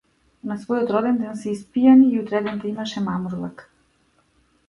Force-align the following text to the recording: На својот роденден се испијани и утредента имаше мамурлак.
На 0.51 0.55
својот 0.61 0.93
роденден 0.95 1.35
се 1.41 1.51
испијани 1.57 2.09
и 2.15 2.21
утредента 2.23 2.69
имаше 2.71 3.03
мамурлак. 3.11 3.65